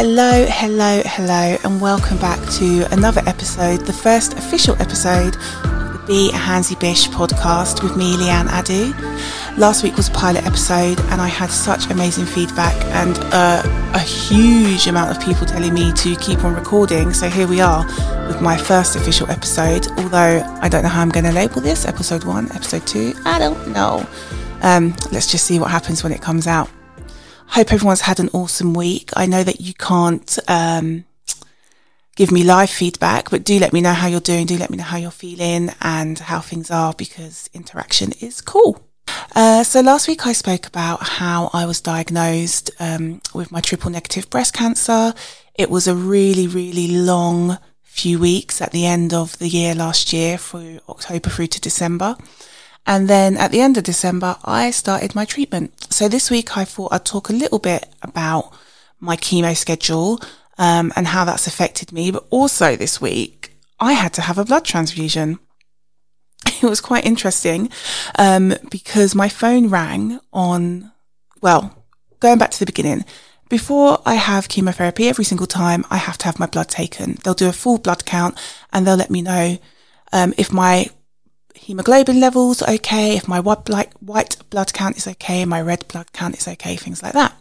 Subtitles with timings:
[0.00, 6.04] Hello, hello, hello, and welcome back to another episode, the first official episode of the
[6.06, 8.94] Be a Handsy Bish podcast with me, Leeanne Adu.
[9.58, 13.60] Last week was a pilot episode, and I had such amazing feedback and uh,
[13.92, 17.12] a huge amount of people telling me to keep on recording.
[17.12, 17.84] So here we are
[18.28, 19.88] with my first official episode.
[19.98, 23.40] Although I don't know how I'm going to label this episode one, episode two, I
[23.40, 24.06] don't know.
[24.62, 26.70] Um, let's just see what happens when it comes out.
[27.50, 29.10] Hope everyone's had an awesome week.
[29.16, 31.04] I know that you can't um,
[32.14, 34.46] give me live feedback, but do let me know how you're doing.
[34.46, 38.82] Do let me know how you're feeling and how things are because interaction is cool.
[39.34, 43.90] Uh, so last week I spoke about how I was diagnosed um, with my triple
[43.90, 45.14] negative breast cancer.
[45.54, 50.12] It was a really, really long few weeks at the end of the year last
[50.12, 52.16] year through October through to December.
[52.88, 55.92] And then at the end of December, I started my treatment.
[55.92, 58.50] So this week I thought I'd talk a little bit about
[58.98, 60.20] my chemo schedule,
[60.56, 62.10] um, and how that's affected me.
[62.10, 65.38] But also this week, I had to have a blood transfusion.
[66.62, 67.70] It was quite interesting,
[68.18, 70.90] um, because my phone rang on,
[71.40, 71.84] well,
[72.18, 73.04] going back to the beginning,
[73.48, 77.18] before I have chemotherapy, every single time I have to have my blood taken.
[77.22, 78.36] They'll do a full blood count
[78.72, 79.58] and they'll let me know,
[80.12, 80.90] um, if my
[81.58, 83.64] hemoglobin levels okay, if my white
[84.50, 87.34] blood count is okay, my red blood count is okay, things like that.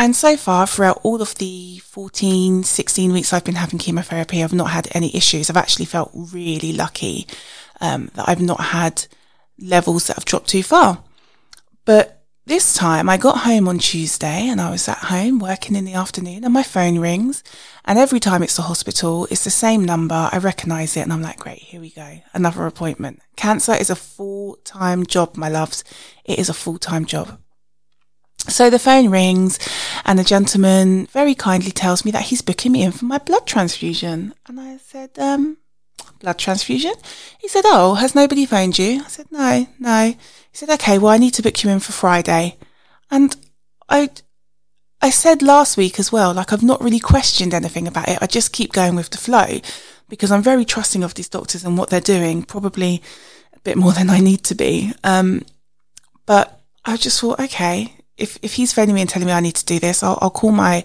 [0.00, 4.52] And so far, throughout all of the 14, 16 weeks I've been having chemotherapy, I've
[4.52, 5.50] not had any issues.
[5.50, 7.26] I've actually felt really lucky
[7.80, 9.06] um, that I've not had
[9.58, 11.02] levels that have dropped too far.
[11.84, 12.17] But
[12.48, 15.92] this time I got home on Tuesday and I was at home working in the
[15.92, 17.44] afternoon and my phone rings
[17.84, 20.30] and every time it's the hospital, it's the same number.
[20.32, 22.20] I recognize it and I'm like, great, here we go.
[22.32, 23.20] Another appointment.
[23.36, 25.84] Cancer is a full time job, my loves.
[26.24, 27.38] It is a full time job.
[28.48, 29.58] So the phone rings
[30.06, 33.46] and the gentleman very kindly tells me that he's booking me in for my blood
[33.46, 34.32] transfusion.
[34.46, 35.58] And I said, um,
[36.20, 36.92] blood transfusion?
[37.38, 39.02] He said, oh, has nobody phoned you?
[39.04, 40.06] I said, no, no.
[40.08, 40.16] He
[40.52, 42.56] said, okay, well, I need to book you in for Friday.
[43.10, 43.36] And
[43.88, 44.10] I,
[45.00, 48.18] I said last week as well, like I've not really questioned anything about it.
[48.20, 49.60] I just keep going with the flow
[50.08, 53.02] because I'm very trusting of these doctors and what they're doing, probably
[53.54, 54.92] a bit more than I need to be.
[55.04, 55.42] Um,
[56.26, 59.56] but I just thought, okay, if, if he's phoning me and telling me I need
[59.56, 60.84] to do this, I'll, I'll call my,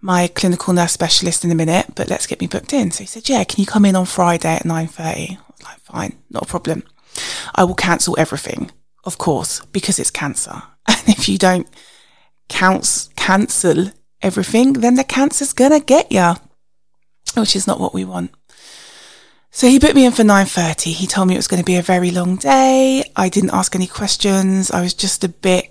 [0.00, 2.90] my clinical nurse specialist in a minute, but let's get me booked in.
[2.90, 5.00] So he said, yeah, can you come in on Friday at 9.30?
[5.00, 6.84] I was like, fine, not a problem.
[7.54, 8.70] I will cancel everything
[9.04, 10.62] of course, because it's cancer.
[10.88, 11.68] And if you don't
[12.48, 16.34] counts, cancel everything, then the cancer's gonna get you,
[17.36, 18.32] which is not what we want.
[19.52, 20.92] So he booked me in for 9.30.
[20.92, 23.02] He told me it was going to be a very long day.
[23.16, 24.70] I didn't ask any questions.
[24.70, 25.69] I was just a bit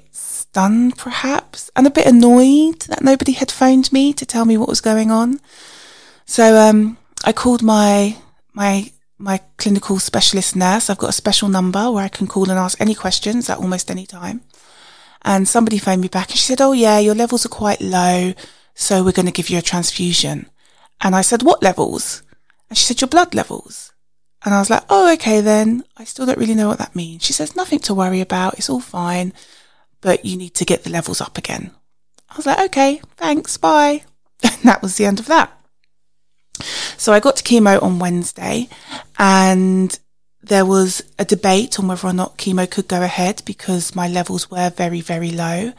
[0.52, 4.70] stunned, perhaps, and a bit annoyed that nobody had phoned me to tell me what
[4.70, 5.40] was going on.
[6.26, 8.18] So, um, I called my,
[8.54, 10.90] my my clinical specialist nurse.
[10.90, 13.92] I've got a special number where I can call and ask any questions at almost
[13.92, 14.42] any time.
[15.24, 18.34] And somebody phoned me back and she said, Oh yeah, your levels are quite low.
[18.74, 20.50] So we're going to give you a transfusion.
[21.02, 22.24] And I said, what levels?
[22.70, 23.92] And she said, your blood levels.
[24.46, 25.84] And I was like, oh, okay then.
[25.98, 27.26] I still don't really know what that means.
[27.26, 28.54] She says, nothing to worry about.
[28.54, 29.34] It's all fine,
[30.02, 31.72] but you need to get the levels up again.
[32.30, 33.58] I was like, okay, thanks.
[33.58, 34.04] Bye.
[34.44, 35.52] And that was the end of that.
[36.98, 38.70] So I got to chemo on Wednesday
[39.18, 39.98] and
[40.42, 44.50] there was a debate on whether or not chemo could go ahead because my levels
[44.50, 45.74] were very, very low.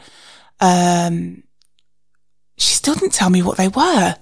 [0.59, 1.43] Um,
[2.57, 4.15] she still didn't tell me what they were.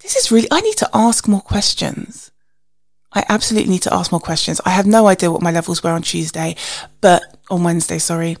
[0.00, 2.30] This is really, I need to ask more questions.
[3.12, 4.60] I absolutely need to ask more questions.
[4.64, 6.56] I have no idea what my levels were on Tuesday,
[7.00, 8.36] but on Wednesday, sorry.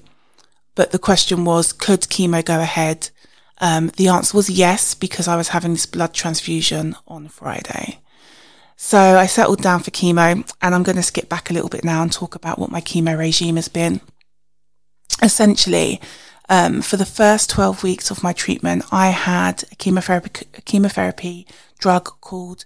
[0.80, 3.10] But the question was, could chemo go ahead?
[3.58, 7.98] Um, the answer was yes, because I was having this blood transfusion on Friday.
[8.76, 11.84] So I settled down for chemo and I'm going to skip back a little bit
[11.84, 14.00] now and talk about what my chemo regime has been.
[15.22, 16.00] Essentially,
[16.48, 21.46] um, for the first 12 weeks of my treatment, I had a chemotherapy, a chemotherapy
[21.78, 22.64] drug called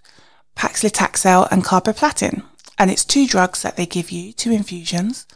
[0.55, 2.45] paclitaxel and carboplatin.
[2.79, 5.27] And it's two drugs that they give you, two infusions.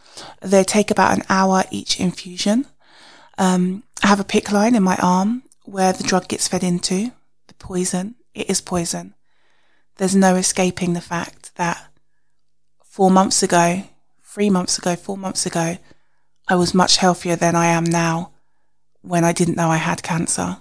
[0.40, 2.66] They take about an hour each infusion.
[3.36, 7.12] Um, I have a PICC line in my arm where the drug gets fed into,
[7.46, 8.14] the poison.
[8.34, 9.14] It is poison.
[9.96, 11.90] There's no escaping the fact that
[12.82, 13.84] four months ago,
[14.22, 15.78] three months ago, four months ago,
[16.46, 18.32] I was much healthier than I am now
[19.02, 20.58] when I didn't know I had cancer.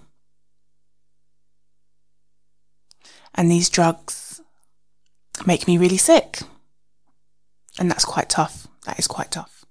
[3.34, 4.42] And these drugs
[5.46, 6.40] make me really sick.
[7.80, 8.68] And that's quite tough.
[8.86, 9.66] That is quite tough.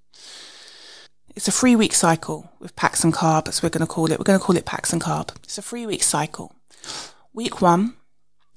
[1.35, 4.17] It's a three week cycle with Pax and Carb, as we're going to call it.
[4.17, 5.35] We're going to call it Pax and Carb.
[5.43, 6.55] It's a three week cycle.
[7.33, 7.93] Week one,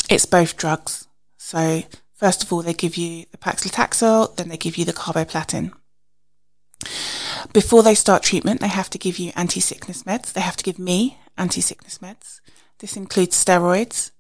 [0.09, 1.07] it's both drugs.
[1.37, 1.83] So
[2.15, 5.73] first of all, they give you the paclitaxel, then they give you the carboplatin.
[7.53, 10.33] Before they start treatment, they have to give you anti-sickness meds.
[10.33, 12.41] They have to give me anti-sickness meds.
[12.79, 14.11] This includes steroids.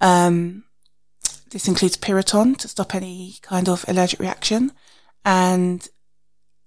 [0.00, 0.64] Um,
[1.54, 4.72] this includes Piriton to stop any kind of allergic reaction
[5.24, 5.88] and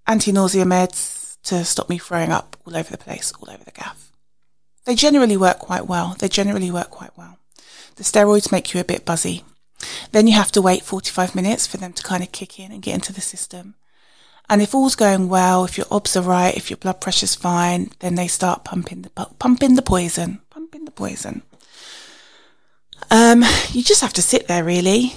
[0.07, 4.13] anti-nausea meds to stop me throwing up all over the place, all over the gaff.
[4.85, 6.15] They generally work quite well.
[6.17, 7.37] They generally work quite well.
[7.97, 9.43] The steroids make you a bit buzzy.
[10.13, 12.81] Then you have to wait 45 minutes for them to kind of kick in and
[12.81, 13.75] get into the system.
[14.49, 17.91] And if all's going well, if your obs are right, if your blood pressure's fine,
[17.99, 21.41] then they start pumping the pumping the poison, pumping the poison.
[23.09, 25.13] Um, you just have to sit there really.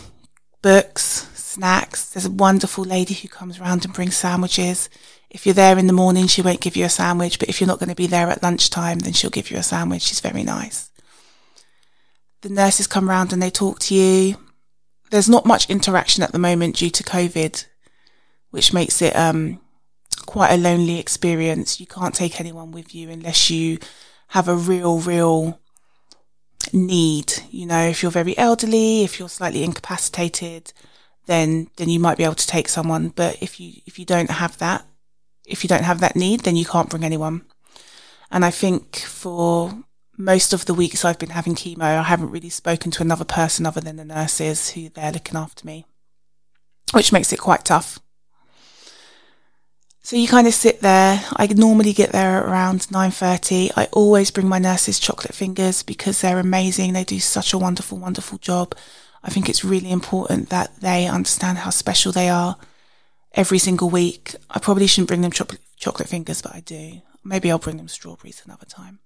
[0.63, 2.11] Books, snacks.
[2.11, 4.89] There's a wonderful lady who comes around and brings sandwiches.
[5.31, 7.69] If you're there in the morning, she won't give you a sandwich, but if you're
[7.69, 10.03] not going to be there at lunchtime, then she'll give you a sandwich.
[10.03, 10.91] She's very nice.
[12.43, 14.37] The nurses come around and they talk to you.
[15.11, 17.67] There's not much interaction at the moment due to COVID
[18.51, 19.61] which makes it um,
[20.27, 21.81] quite a lonely experience.
[21.81, 23.79] You can't take anyone with you unless you
[24.29, 25.61] have a real, real
[26.73, 27.33] need.
[27.51, 30.73] You know, if you're very elderly, if you're slightly incapacitated,
[31.27, 33.09] then then you might be able to take someone.
[33.09, 34.87] But if you if you don't have that,
[35.47, 37.43] if you don't have that need, then you can't bring anyone.
[38.31, 39.83] And I think for
[40.17, 43.67] most of the weeks I've been having chemo, I haven't really spoken to another person
[43.67, 45.87] other than the nurses who they're looking after me,
[46.93, 47.99] which makes it quite tough.
[50.03, 51.23] So you kind of sit there.
[51.37, 53.71] I normally get there around 9:30.
[53.77, 56.93] I always bring my nurses chocolate fingers because they're amazing.
[56.93, 58.75] They do such a wonderful wonderful job.
[59.23, 62.57] I think it's really important that they understand how special they are
[63.35, 64.35] every single week.
[64.49, 67.03] I probably shouldn't bring them chocolate chocolate fingers, but I do.
[67.23, 69.01] Maybe I'll bring them strawberries another time.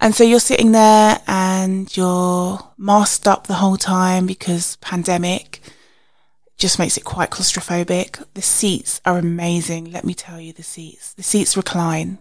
[0.00, 5.60] And so you're sitting there and you're masked up the whole time because pandemic
[6.56, 8.24] just makes it quite claustrophobic.
[8.34, 9.90] The seats are amazing.
[9.90, 11.14] Let me tell you, the seats.
[11.14, 12.18] The seats recline.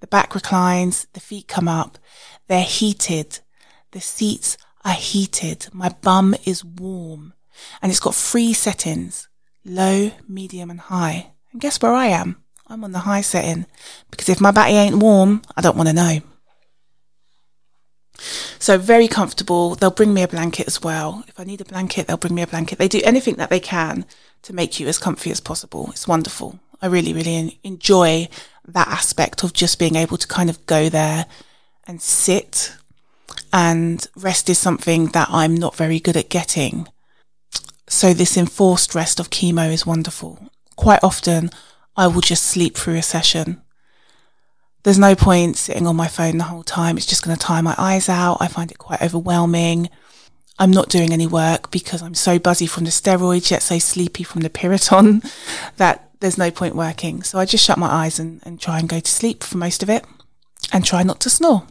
[0.00, 1.06] The back reclines.
[1.12, 1.98] The feet come up.
[2.46, 3.40] They're heated.
[3.92, 5.68] The seats are heated.
[5.72, 7.34] My bum is warm
[7.82, 9.28] and it's got three settings.
[9.64, 11.32] Low, medium and high.
[11.52, 12.36] And guess where I am?
[12.66, 13.66] I'm on the high setting
[14.10, 16.20] because if my batty ain't warm, I don't want to know.
[18.58, 19.74] So very comfortable.
[19.74, 21.24] They'll bring me a blanket as well.
[21.28, 22.78] If I need a blanket, they'll bring me a blanket.
[22.78, 24.04] They do anything that they can
[24.42, 25.88] to make you as comfy as possible.
[25.90, 26.58] It's wonderful.
[26.80, 28.28] I really, really enjoy
[28.66, 31.26] that aspect of just being able to kind of go there
[31.86, 32.76] and sit
[33.52, 36.88] and rest is something that I'm not very good at getting.
[37.86, 40.50] So this enforced rest of chemo is wonderful.
[40.76, 41.50] Quite often
[41.96, 43.62] I will just sleep through a session
[44.82, 46.96] there's no point sitting on my phone the whole time.
[46.96, 48.38] It's just going to tire my eyes out.
[48.40, 49.90] I find it quite overwhelming.
[50.58, 54.24] I'm not doing any work because I'm so buzzy from the steroids, yet so sleepy
[54.24, 55.22] from the Piriton
[55.76, 57.22] that there's no point working.
[57.22, 59.82] So I just shut my eyes and, and try and go to sleep for most
[59.82, 60.04] of it
[60.72, 61.64] and try not to snore.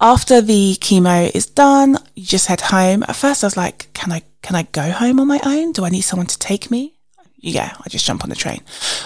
[0.00, 3.02] After the chemo is done, you just head home.
[3.08, 5.72] At first I was like, can I, can I go home on my own?
[5.72, 6.94] Do I need someone to take me?
[7.36, 8.60] Yeah, I just jump on the train.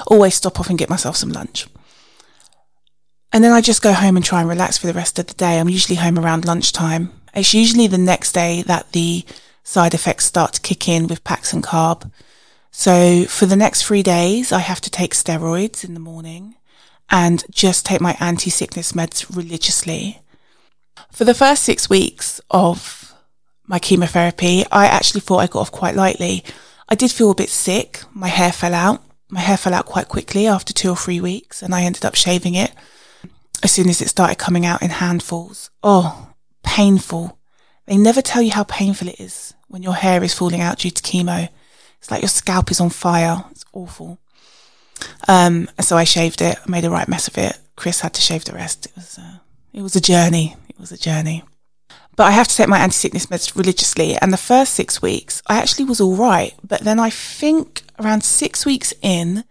[0.07, 1.67] Always stop off and get myself some lunch.
[3.33, 5.35] And then I just go home and try and relax for the rest of the
[5.35, 5.59] day.
[5.59, 7.13] I'm usually home around lunchtime.
[7.35, 9.25] It's usually the next day that the
[9.65, 12.11] side effects start to kick in with Pax and Carb.
[12.71, 16.57] So for the next three days, I have to take steroids in the morning
[17.09, 20.21] and just take my anti-sickness meds religiously.
[21.11, 23.15] For the first six weeks of
[23.67, 26.45] my chemotherapy, I actually thought I got off quite lightly.
[26.89, 28.03] I did feel a bit sick.
[28.13, 29.03] My hair fell out.
[29.31, 32.15] My hair fell out quite quickly after two or three weeks and I ended up
[32.15, 32.73] shaving it
[33.63, 35.71] as soon as it started coming out in handfuls.
[35.83, 36.31] Oh,
[36.63, 37.39] painful.
[37.87, 40.91] They never tell you how painful it is when your hair is falling out due
[40.91, 41.49] to chemo.
[41.99, 43.45] It's like your scalp is on fire.
[43.51, 44.19] It's awful.
[45.29, 46.59] Um, so I shaved it.
[46.65, 47.59] I made a right mess of it.
[47.77, 48.87] Chris had to shave the rest.
[48.87, 49.39] It was, uh,
[49.73, 50.57] it was a journey.
[50.69, 51.43] It was a journey.
[52.15, 54.17] But I have to take my anti-sickness meds religiously.
[54.21, 56.55] And the first six weeks, I actually was all right.
[56.63, 59.45] But then I think around six weeks in,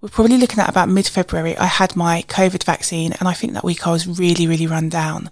[0.00, 1.56] we're probably looking at about mid February.
[1.56, 4.88] I had my COVID vaccine and I think that week I was really, really run
[4.88, 5.30] down.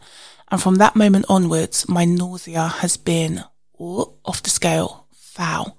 [0.51, 3.45] And from that moment onwards, my nausea has been
[3.79, 5.77] off the scale, foul.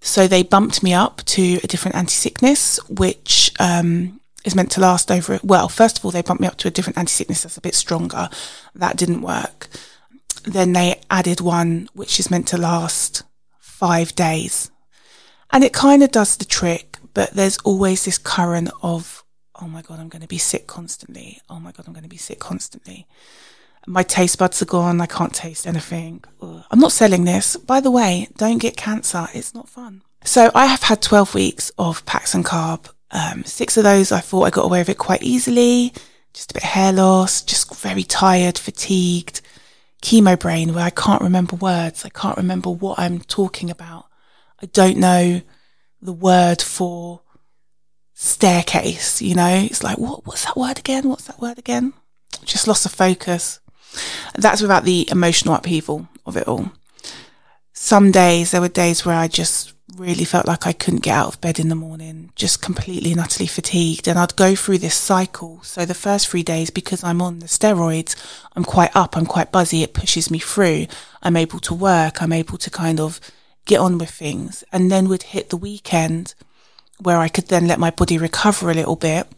[0.00, 5.10] So they bumped me up to a different anti-sickness, which, um, is meant to last
[5.10, 7.62] over, well, first of all, they bumped me up to a different anti-sickness that's a
[7.62, 8.28] bit stronger.
[8.74, 9.68] That didn't work.
[10.44, 13.24] Then they added one, which is meant to last
[13.58, 14.70] five days.
[15.50, 19.24] And it kind of does the trick but there's always this current of,
[19.60, 21.40] oh my God, I'm going to be sick constantly.
[21.48, 23.06] Oh my God, I'm going to be sick constantly.
[23.86, 25.00] My taste buds are gone.
[25.00, 26.22] I can't taste anything.
[26.42, 26.62] Ugh.
[26.70, 27.56] I'm not selling this.
[27.56, 29.28] By the way, don't get cancer.
[29.32, 30.02] It's not fun.
[30.24, 32.90] So I have had 12 weeks of Pax and Carb.
[33.10, 35.94] Um, six of those I thought I got away with it quite easily.
[36.34, 39.40] Just a bit hair loss, just very tired, fatigued,
[40.02, 42.04] chemo brain where I can't remember words.
[42.04, 44.06] I can't remember what I'm talking about.
[44.60, 45.40] I don't know
[46.00, 47.20] the word for
[48.14, 49.48] staircase, you know?
[49.48, 51.08] It's like, what, what's that word again?
[51.08, 51.92] What's that word again?
[52.44, 53.60] Just loss of focus.
[54.34, 56.72] That's without the emotional upheaval of it all.
[57.72, 61.28] Some days, there were days where I just really felt like I couldn't get out
[61.28, 64.06] of bed in the morning, just completely and utterly fatigued.
[64.06, 65.60] And I'd go through this cycle.
[65.62, 68.16] So the first three days, because I'm on the steroids,
[68.54, 69.82] I'm quite up, I'm quite buzzy.
[69.82, 70.86] It pushes me through.
[71.22, 72.22] I'm able to work.
[72.22, 73.20] I'm able to kind of
[73.68, 74.64] get on with things.
[74.72, 76.34] And then would hit the weekend
[77.00, 79.28] where I could then let my body recover a little bit.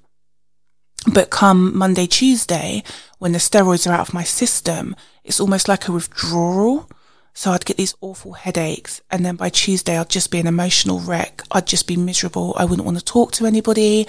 [1.13, 2.83] But come Monday, Tuesday,
[3.19, 6.89] when the steroids are out of my system, it's almost like a withdrawal
[7.33, 9.01] so I'd get these awful headaches.
[9.11, 11.43] And then by Tuesday, I'd just be an emotional wreck.
[11.51, 12.55] I'd just be miserable.
[12.59, 14.07] I wouldn't want to talk to anybody.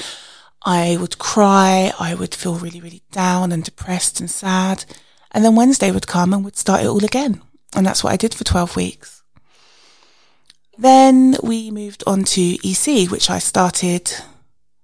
[0.63, 1.94] I would cry.
[2.00, 4.86] I would feel really, really down and depressed and sad.
[5.32, 7.42] And then Wednesday would come and would start it all again.
[7.75, 9.21] And that's what I did for 12 weeks.
[10.81, 14.11] Then we moved on to EC, which I started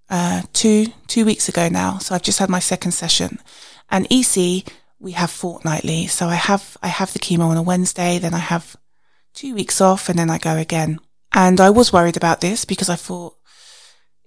[0.09, 1.97] uh, two two weeks ago now.
[1.97, 3.39] So I've just had my second session,
[3.89, 4.63] and EC
[4.99, 6.07] we have fortnightly.
[6.07, 8.75] So I have, I have the chemo on a Wednesday, then I have
[9.33, 10.99] two weeks off and then I go again.
[11.33, 13.35] And I was worried about this because I thought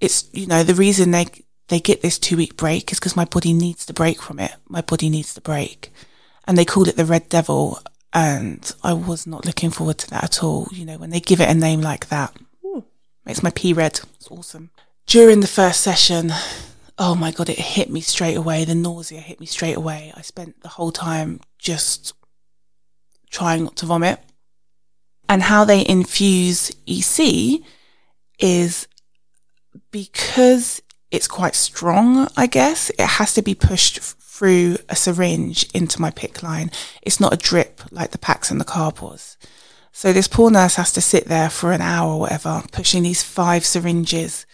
[0.00, 1.26] it's, you know, the reason they,
[1.68, 4.52] they get this two week break is because my body needs to break from it.
[4.68, 5.92] My body needs to break.
[6.46, 7.80] And they call it the red devil.
[8.12, 10.69] And I was not looking forward to that at all.
[10.73, 12.85] You know, when they give it a name like that, Ooh,
[13.25, 14.00] makes my pee red.
[14.17, 14.71] It's awesome.
[15.07, 16.33] During the first session,
[16.99, 18.64] oh my God, it hit me straight away.
[18.64, 20.12] The nausea hit me straight away.
[20.17, 22.14] I spent the whole time just
[23.31, 24.21] trying not to vomit.
[25.29, 27.62] And how they infuse EC
[28.40, 28.88] is
[29.93, 34.00] because it's quite strong, I guess, it has to be pushed
[34.40, 36.70] through a syringe into my PICC line.
[37.02, 39.37] It's not a drip like the Pax and the carb was.
[39.92, 43.23] So this poor nurse has to sit there for an hour or whatever, pushing these
[43.23, 44.47] five syringes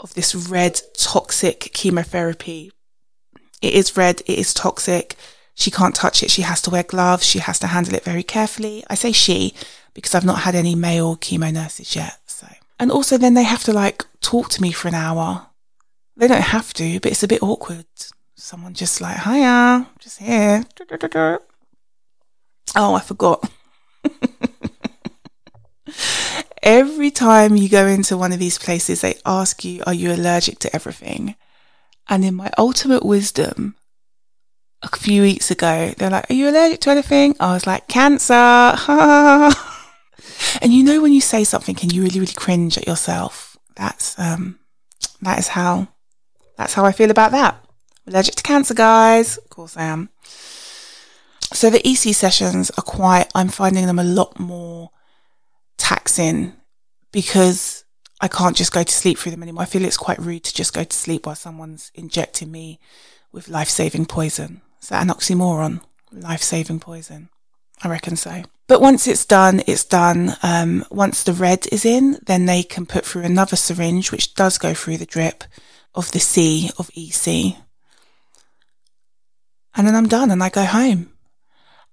[0.00, 2.72] of this red toxic chemotherapy.
[3.60, 4.22] It is red.
[4.22, 5.16] It is toxic.
[5.54, 6.30] She can't touch it.
[6.30, 7.26] She has to wear gloves.
[7.26, 8.84] She has to handle it very carefully.
[8.88, 9.52] I say she
[9.92, 12.20] because I've not had any male chemo nurses yet.
[12.24, 12.46] So,
[12.78, 15.48] and also then they have to like talk to me for an hour.
[16.16, 17.84] They don't have to, but it's a bit awkward.
[18.50, 20.64] Someone just like, hiya, just here.
[22.74, 23.48] Oh, I forgot.
[26.60, 30.58] every time you go into one of these places, they ask you, are you allergic
[30.58, 31.36] to everything?
[32.08, 33.76] And in my ultimate wisdom,
[34.82, 37.36] a few weeks ago, they're like, are you allergic to anything?
[37.38, 38.34] I was like, cancer.
[40.60, 44.18] and you know, when you say something and you really, really cringe at yourself, that's,
[44.18, 44.58] um,
[45.22, 45.86] that is how,
[46.56, 47.64] that's how I feel about that.
[48.10, 49.36] Allergic to cancer, guys.
[49.36, 50.08] Of course I am.
[51.52, 54.90] So the EC sessions are quite, I'm finding them a lot more
[55.78, 56.54] taxing
[57.12, 57.84] because
[58.20, 59.62] I can't just go to sleep through them anymore.
[59.62, 62.80] I feel it's quite rude to just go to sleep while someone's injecting me
[63.30, 64.60] with life saving poison.
[64.82, 65.80] Is that an oxymoron?
[66.10, 67.28] Life saving poison.
[67.80, 68.42] I reckon so.
[68.66, 70.34] But once it's done, it's done.
[70.42, 74.58] Um, once the red is in, then they can put through another syringe, which does
[74.58, 75.44] go through the drip
[75.94, 77.56] of the C of EC.
[79.74, 81.10] And then I'm done and I go home.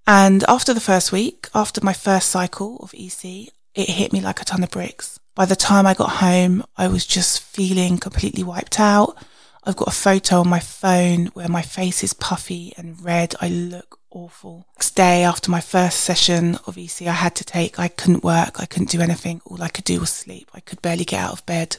[0.05, 4.41] And after the first week, after my first cycle of EC, it hit me like
[4.41, 5.19] a ton of bricks.
[5.36, 9.17] By the time I got home, I was just feeling completely wiped out.
[9.63, 13.36] I've got a photo on my phone where my face is puffy and red.
[13.41, 14.65] I look awful.
[14.77, 18.62] Next day after my first session of EC I had to take, I couldn't work.
[18.62, 19.41] I couldn't do anything.
[19.46, 20.50] All I could do was sleep.
[20.53, 21.77] I could barely get out of bed.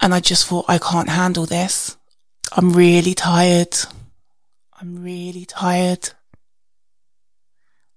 [0.00, 1.96] And I just thought, I can't handle this.
[2.52, 3.76] I'm really tired.
[4.80, 6.10] I'm really tired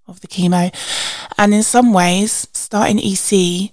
[0.06, 0.74] of the chemo.
[1.38, 3.72] And in some ways, starting EC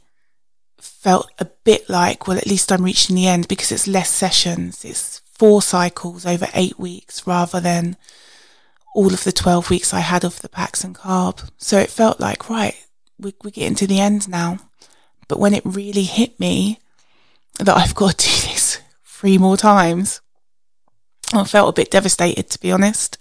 [0.79, 4.85] felt a bit like, well, at least I'm reaching the end because it's less sessions.
[4.85, 7.97] It's four cycles over eight weeks rather than
[8.95, 11.51] all of the 12 weeks I had of the Pax and carb.
[11.59, 12.75] So it felt like, right,
[13.19, 14.59] we, we're getting to the end now.
[15.27, 16.79] But when it really hit me
[17.59, 20.21] that I've got to do this three more times,
[21.33, 23.19] I felt a bit devastated, to be honest.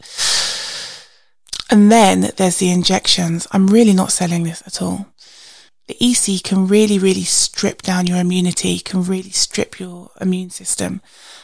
[1.69, 3.47] And then there's the injections.
[3.51, 5.07] I'm really not selling this at all.
[5.87, 11.01] The EC can really, really strip down your immunity, can really strip your immune system.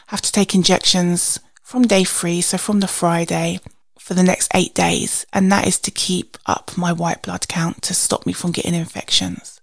[0.08, 3.60] Have to take injections from day three, so from the Friday,
[4.06, 7.82] for the next eight days, and that is to keep up my white blood count
[7.82, 9.60] to stop me from getting infections.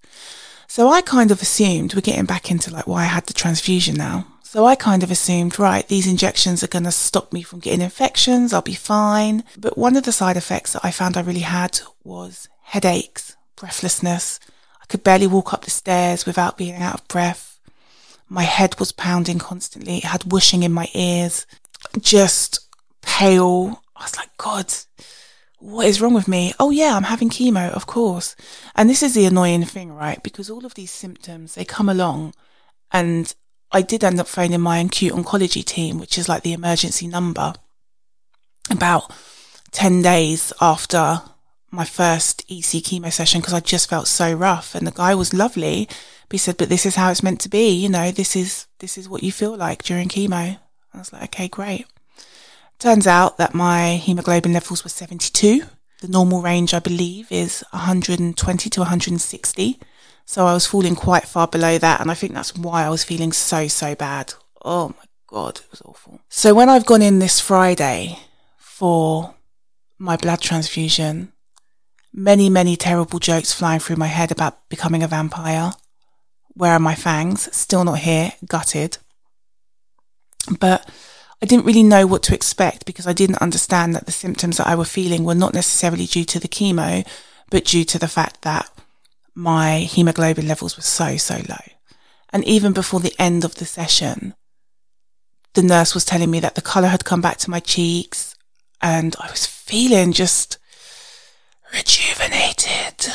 [0.66, 3.94] So I kind of assumed we're getting back into like why I had the transfusion
[3.94, 4.26] now.
[4.52, 7.80] So I kind of assumed, right, these injections are going to stop me from getting
[7.80, 8.52] infections.
[8.52, 9.44] I'll be fine.
[9.56, 14.38] But one of the side effects that I found I really had was headaches, breathlessness.
[14.82, 17.58] I could barely walk up the stairs without being out of breath.
[18.28, 19.96] My head was pounding constantly.
[19.96, 21.46] It had whooshing in my ears.
[21.98, 22.60] Just
[23.00, 23.82] pale.
[23.96, 24.70] I was like, God,
[25.60, 26.52] what is wrong with me?
[26.60, 28.36] Oh yeah, I'm having chemo, of course.
[28.76, 30.22] And this is the annoying thing, right?
[30.22, 32.34] Because all of these symptoms, they come along
[32.92, 33.34] and
[33.72, 37.54] I did end up phoning my acute oncology team, which is like the emergency number
[38.70, 39.12] about
[39.72, 41.22] 10 days after
[41.70, 45.32] my first EC chemo session because I just felt so rough and the guy was
[45.32, 45.88] lovely.
[46.28, 47.70] But he said, but this is how it's meant to be.
[47.70, 50.58] You know, this is, this is what you feel like during chemo.
[50.94, 51.86] I was like, okay, great.
[52.78, 55.62] Turns out that my hemoglobin levels were 72.
[56.00, 59.80] The normal range, I believe, is 120 to 160.
[60.24, 62.00] So I was falling quite far below that.
[62.00, 64.34] And I think that's why I was feeling so, so bad.
[64.64, 66.20] Oh my God, it was awful.
[66.28, 68.18] So when I've gone in this Friday
[68.56, 69.34] for
[69.98, 71.32] my blood transfusion,
[72.12, 75.72] many, many terrible jokes flying through my head about becoming a vampire.
[76.54, 77.54] Where are my fangs?
[77.56, 78.98] Still not here, gutted.
[80.58, 80.88] But
[81.40, 84.66] I didn't really know what to expect because I didn't understand that the symptoms that
[84.66, 87.06] I were feeling were not necessarily due to the chemo,
[87.50, 88.70] but due to the fact that
[89.34, 91.72] my hemoglobin levels were so, so low.
[92.30, 94.34] And even before the end of the session,
[95.54, 98.34] the nurse was telling me that the color had come back to my cheeks
[98.80, 100.58] and I was feeling just
[101.72, 103.12] rejuvenated.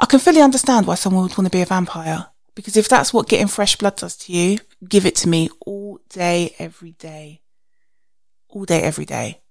[0.00, 2.26] I can fully understand why someone would want to be a vampire.
[2.54, 5.98] Because if that's what getting fresh blood does to you, give it to me all
[6.08, 7.42] day, every day.
[8.48, 9.42] All day, every day.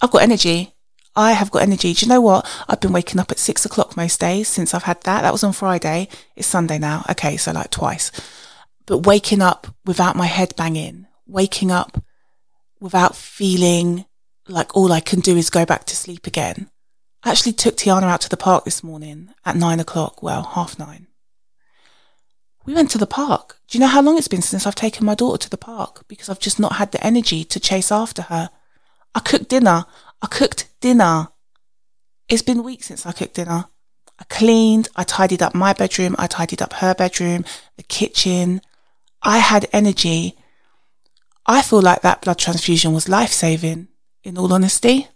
[0.00, 0.71] I've got energy.
[1.14, 1.92] I have got energy.
[1.92, 2.48] Do you know what?
[2.68, 5.22] I've been waking up at six o'clock most days since I've had that.
[5.22, 6.08] That was on Friday.
[6.36, 7.04] It's Sunday now.
[7.10, 7.36] Okay.
[7.36, 8.10] So like twice,
[8.86, 12.02] but waking up without my head banging, waking up
[12.80, 14.06] without feeling
[14.48, 16.70] like all I can do is go back to sleep again.
[17.22, 20.22] I actually took Tiana out to the park this morning at nine o'clock.
[20.22, 21.06] Well, half nine.
[22.64, 23.58] We went to the park.
[23.68, 26.04] Do you know how long it's been since I've taken my daughter to the park?
[26.08, 28.50] Because I've just not had the energy to chase after her.
[29.14, 29.84] I cooked dinner.
[30.20, 31.28] I cooked dinner.
[32.28, 33.64] It's been weeks since I cooked dinner.
[34.18, 34.88] I cleaned.
[34.94, 36.14] I tidied up my bedroom.
[36.18, 37.44] I tidied up her bedroom,
[37.76, 38.60] the kitchen.
[39.22, 40.36] I had energy.
[41.46, 43.88] I feel like that blood transfusion was life saving,
[44.22, 45.08] in all honesty.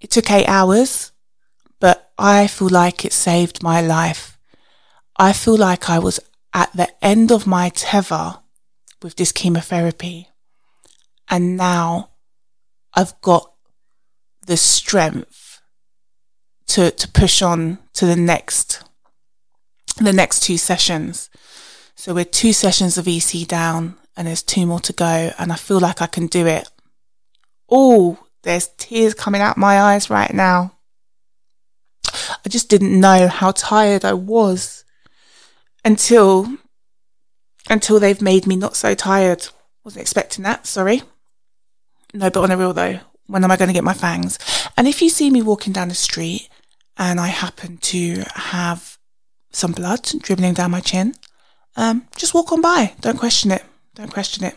[0.00, 1.12] It took eight hours,
[1.80, 4.38] but I feel like it saved my life.
[5.16, 6.20] I feel like I was
[6.52, 8.38] at the end of my tether
[9.02, 10.28] with this chemotherapy.
[11.28, 12.10] And now
[12.94, 13.51] I've got
[14.46, 15.60] the strength
[16.68, 18.82] to, to push on to the next,
[19.98, 21.30] the next two sessions.
[21.94, 25.56] So we're two sessions of EC down and there's two more to go and I
[25.56, 26.68] feel like I can do it.
[27.70, 30.72] Oh, there's tears coming out my eyes right now.
[32.12, 34.84] I just didn't know how tired I was
[35.84, 36.58] until
[37.70, 39.46] until they've made me not so tired.
[39.84, 41.02] Wasn't expecting that, sorry.
[42.12, 43.00] No, but on a real though,
[43.32, 44.38] when am I going to get my fangs?
[44.76, 46.48] And if you see me walking down the street
[46.96, 48.98] and I happen to have
[49.50, 51.14] some blood dribbling down my chin,
[51.76, 52.94] um, just walk on by.
[53.00, 53.64] Don't question it.
[53.94, 54.54] Don't question it.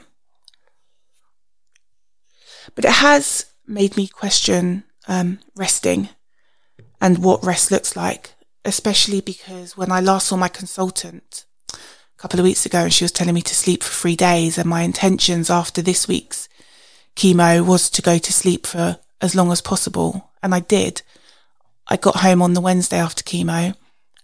[2.76, 6.10] But it has made me question um, resting
[7.00, 8.36] and what rest looks like
[8.66, 11.78] especially because when I last saw my consultant a
[12.18, 14.68] couple of weeks ago and she was telling me to sleep for three days and
[14.68, 16.50] my intentions after this week's
[17.16, 20.32] chemo was to go to sleep for as long as possible.
[20.44, 21.02] And I did.
[21.88, 23.76] I got home on the Wednesday after chemo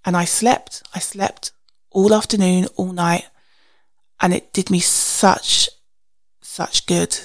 [0.06, 0.84] and I slept.
[0.94, 1.52] I slept
[1.90, 3.28] all afternoon, all night.
[4.20, 5.70] And it did me such,
[6.42, 7.20] such good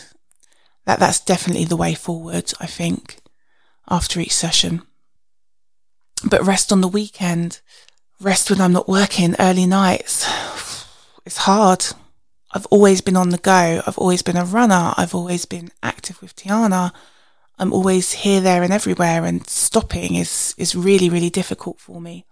[0.84, 3.18] that that's definitely the way forward, I think,
[3.88, 4.82] after each session
[6.24, 7.60] but rest on the weekend,
[8.20, 10.26] rest when I'm not working, early nights.
[11.24, 11.84] It's hard.
[12.56, 13.82] I've always been on the go.
[13.86, 14.94] I've always been a runner.
[14.96, 16.92] I've always been active with Tiana.
[17.58, 22.24] I'm always here, there and everywhere and stopping is, is really, really difficult for me.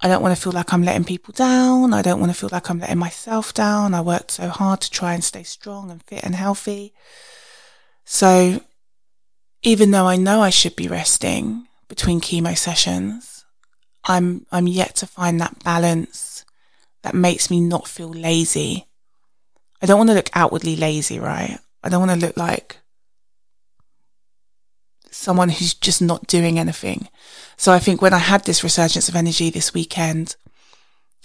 [0.00, 1.92] I don't want to feel like I'm letting people down.
[1.92, 3.94] I don't want to feel like I'm letting myself down.
[3.94, 6.94] I worked so hard to try and stay strong and fit and healthy.
[8.04, 8.60] So
[9.62, 13.44] even though I know I should be resting, between chemo sessions.
[14.04, 16.42] I'm, I'm yet to find that balance
[17.02, 18.86] that makes me not feel lazy.
[19.82, 21.58] I don't want to look outwardly lazy, right?
[21.82, 22.78] I don't want to look like
[25.10, 27.08] someone who's just not doing anything.
[27.56, 30.36] So I think when I had this resurgence of energy this weekend,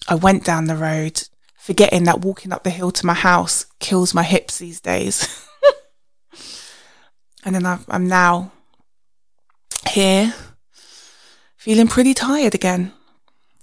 [0.10, 1.24] I went down the road,
[1.56, 5.46] forgetting that walking up the hill to my house kills my hips these days.
[7.46, 8.52] and then i I'm now
[9.90, 10.34] here
[11.58, 12.92] feeling pretty tired again.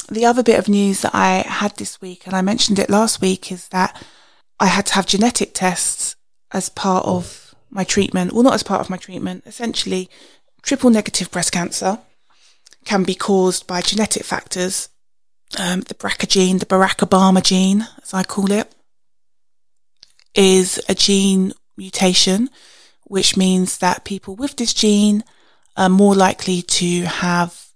[0.08, 3.20] The other bit of news that I had this week, and I mentioned it last
[3.20, 4.00] week, is that
[4.60, 6.16] I had to have genetic tests
[6.52, 8.32] as part of my treatment.
[8.32, 9.44] Well, not as part of my treatment.
[9.46, 10.08] Essentially,
[10.62, 11.98] triple negative breast cancer
[12.84, 14.88] can be caused by genetic factors.
[15.58, 18.72] Um, the BRCA gene, the Barack Obama gene, as I call it,
[20.34, 22.50] is a gene mutation,
[23.04, 25.22] which means that people with this gene
[25.76, 27.66] are more likely to have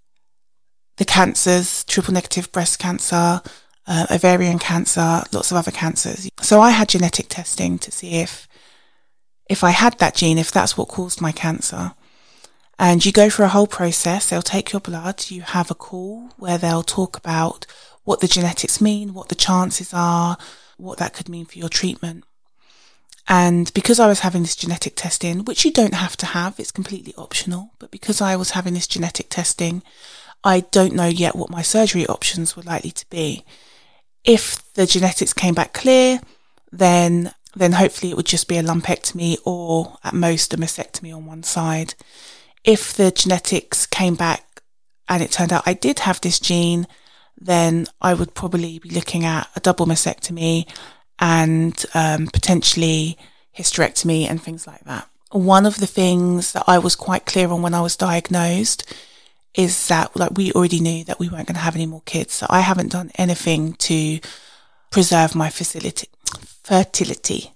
[0.97, 3.41] the cancers, triple negative breast cancer,
[3.89, 6.29] uh, ovarian cancer, lots of other cancers.
[6.41, 8.47] So I had genetic testing to see if,
[9.49, 11.93] if I had that gene, if that's what caused my cancer.
[12.77, 14.29] And you go through a whole process.
[14.29, 15.25] They'll take your blood.
[15.29, 17.65] You have a call where they'll talk about
[18.03, 20.37] what the genetics mean, what the chances are,
[20.77, 22.23] what that could mean for your treatment.
[23.27, 26.71] And because I was having this genetic testing, which you don't have to have, it's
[26.71, 29.83] completely optional, but because I was having this genetic testing,
[30.43, 33.45] I don't know yet what my surgery options were likely to be.
[34.23, 36.21] If the genetics came back clear,
[36.71, 41.25] then then hopefully it would just be a lumpectomy or at most a mastectomy on
[41.25, 41.95] one side
[42.63, 44.61] if the genetics came back
[45.07, 46.87] and it turned out I did have this gene,
[47.39, 50.69] then I would probably be looking at a double mastectomy
[51.17, 53.17] and um, potentially
[53.57, 55.07] hysterectomy and things like that.
[55.31, 58.93] One of the things that I was quite clear on when I was diagnosed
[59.55, 62.33] is that like we already knew that we weren't going to have any more kids.
[62.33, 64.19] So I haven't done anything to
[64.91, 66.07] preserve my facility,
[66.63, 67.53] fertility.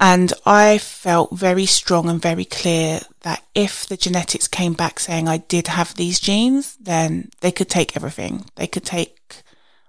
[0.00, 5.26] And I felt very strong and very clear that if the genetics came back saying
[5.26, 8.44] I did have these genes, then they could take everything.
[8.54, 9.42] They could take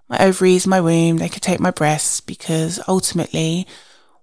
[0.09, 3.67] my ovaries, my womb, they could take my breasts because ultimately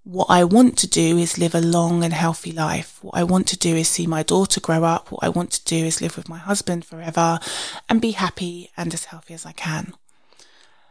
[0.07, 3.03] what I want to do is live a long and healthy life.
[3.03, 5.11] What I want to do is see my daughter grow up.
[5.11, 7.41] What I want to do is live with my husband forever
[7.89, 9.95] and be happy and as healthy as I can.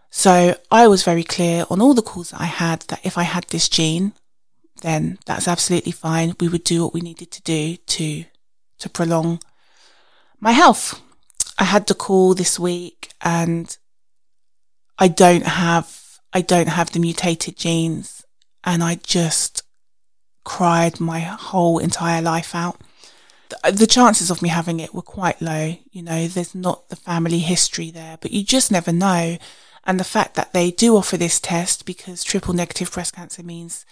[0.10, 3.23] So I was very clear on all the calls that I had that if I
[3.23, 4.12] had this gene,
[4.82, 6.36] then that's absolutely fine.
[6.41, 8.25] We would do what we needed to do to,
[8.80, 9.41] to prolong
[10.41, 11.01] my health.
[11.58, 13.78] I had the call this week and
[14.99, 18.24] I don't have, I don't have the mutated genes
[18.65, 19.63] and I just
[20.43, 22.80] cried my whole entire life out.
[23.63, 25.75] Uh, the chances of me having it were quite low.
[25.91, 29.38] You know, there's not the family history there, but you just never know.
[29.86, 33.86] And the fact that they do offer this test because triple negative breast cancer means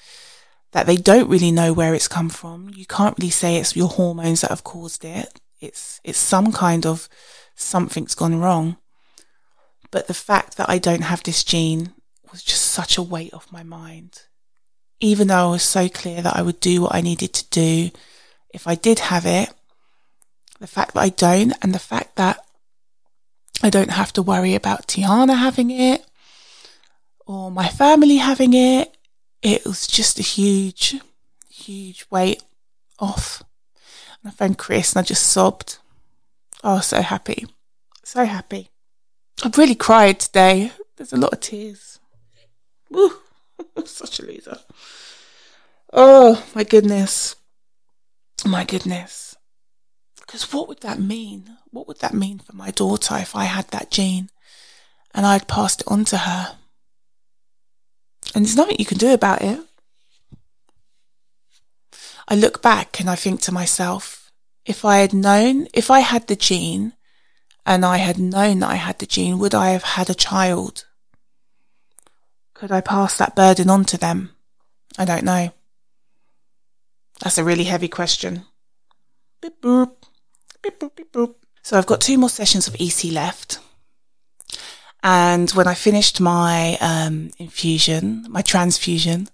[0.71, 2.71] that they don't really know where it's come from.
[2.73, 5.39] You can't really say it's your hormones that have caused it.
[5.61, 7.07] It's, it's some kind of
[7.55, 8.77] something's gone wrong.
[9.91, 11.93] But the fact that I don't have this gene
[12.31, 14.23] was just such a weight off my mind.
[15.03, 17.91] Even though I was so clear that I would do what I needed to do
[18.53, 19.49] if I did have it,
[20.59, 22.39] the fact that I don't and the fact that
[23.61, 26.05] I don't have to worry about Tiana having it
[27.25, 28.95] or my family having it
[29.43, 30.95] it was just a huge,
[31.49, 32.41] huge weight
[32.97, 33.43] off.
[34.23, 35.79] And I phoned Chris and I just sobbed.
[36.63, 37.45] Oh, so happy.
[38.05, 38.69] So happy.
[39.43, 40.71] I've really cried today.
[40.95, 41.99] There's a lot of tears.
[42.89, 43.11] Woo.
[43.85, 44.59] Such a loser.
[45.91, 47.35] Oh, my goodness.
[48.45, 49.35] My goodness.
[50.19, 51.57] Because what would that mean?
[51.71, 54.29] What would that mean for my daughter if I had that gene
[55.13, 56.55] and I'd passed it on to her?
[58.33, 59.59] And there's nothing you can do about it.
[62.27, 64.31] I look back and I think to myself,
[64.65, 66.93] if I had known, if I had the gene
[67.65, 70.85] and I had known that I had the gene, would I have had a child?
[72.63, 74.29] Could I pass that burden on to them?
[74.97, 75.51] I don't know.
[77.19, 78.45] That's a really heavy question.
[79.41, 79.91] Beep boop.
[80.61, 81.35] Beep boop, beep boop.
[81.61, 83.59] So I've got two more sessions of EC left.
[85.03, 89.27] And when I finished my um, infusion, my transfusion,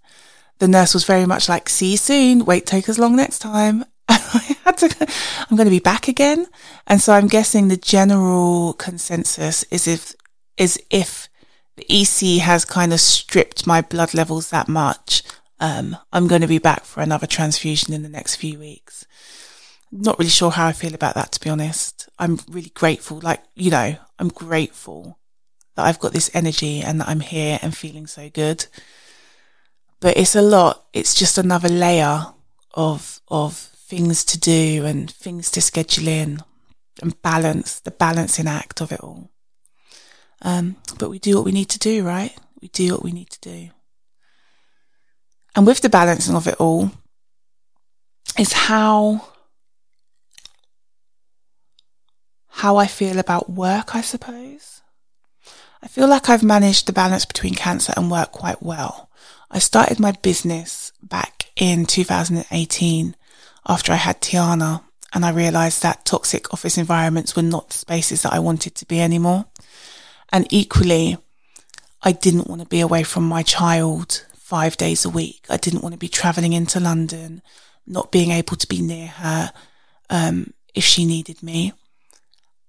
[0.58, 2.46] the nurse was very much like, see you soon.
[2.46, 3.86] Wait, take us long next time.
[4.10, 5.08] I had to,
[5.48, 6.48] I'm going to be back again.
[6.88, 10.15] And so I'm guessing the general consensus is if,
[10.58, 11.30] is if
[11.80, 15.24] the EC has kind of stripped my blood levels that much,
[15.60, 19.06] um, I'm going to be back for another transfusion in the next few weeks.
[19.92, 22.10] Not really sure how I feel about that, to be honest.
[22.20, 23.20] I'm really grateful.
[23.20, 25.20] Like, you know, I'm grateful
[25.76, 28.65] that I've got this energy and that I'm here and feeling so good.
[30.02, 30.86] But it's a lot.
[30.94, 32.26] It's just another layer
[32.74, 36.39] of, of things to do and things to schedule in
[37.02, 39.32] and balance, the balancing act of it all.
[40.41, 42.36] Um, but we do what we need to do, right?
[42.62, 43.69] We do what we need to do.
[45.56, 46.91] And with the balancing of it all
[48.38, 49.25] is how
[52.47, 54.82] how I feel about work, I suppose.
[55.82, 59.10] I feel like I've managed the balance between cancer and work quite well.
[59.49, 63.15] I started my business back in 2018
[63.67, 68.23] after I had Tiana and I realized that toxic office environments were not the spaces
[68.23, 69.45] that I wanted to be anymore.
[70.32, 71.18] And equally,
[72.02, 75.46] I didn't want to be away from my child five days a week.
[75.50, 77.42] I didn't want to be traveling into London,
[77.86, 79.52] not being able to be near her
[80.10, 81.74] um, if she needed me,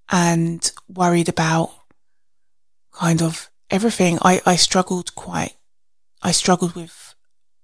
[0.09, 1.71] and worried about
[2.91, 4.19] kind of everything.
[4.21, 5.55] I, I struggled quite,
[6.21, 7.15] I struggled with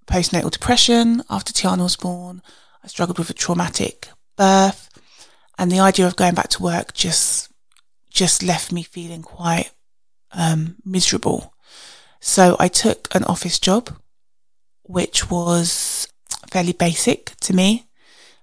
[0.06, 2.42] postnatal depression after Tiana was born.
[2.82, 4.88] I struggled with a traumatic birth
[5.58, 7.50] and the idea of going back to work just,
[8.10, 9.70] just left me feeling quite
[10.32, 11.54] um, miserable.
[12.20, 13.96] So I took an office job,
[14.82, 16.08] which was
[16.50, 17.86] fairly basic to me,